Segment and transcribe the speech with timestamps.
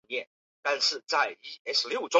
[0.01, 2.01] 斯潘尼尔斯出生在图森。